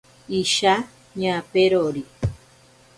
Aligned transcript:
Isha 0.39 0.73
ñaperori. 1.21 2.03